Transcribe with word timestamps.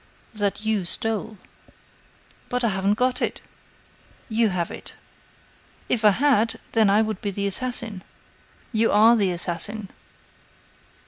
"That 0.33 0.65
you 0.65 0.83
stole." 0.83 1.37
"But 2.49 2.63
I 2.63 2.69
haven't 2.69 2.95
got 2.95 3.21
it." 3.21 3.39
"You 4.29 4.49
have 4.49 4.71
it." 4.71 4.95
"If 5.89 6.03
I 6.03 6.09
had, 6.09 6.59
then 6.71 6.89
I 6.89 7.03
would 7.03 7.21
be 7.21 7.29
the 7.29 7.45
assassin." 7.45 8.03
"You 8.71 8.91
are 8.91 9.15
the 9.15 9.29
assassin." 9.29 9.89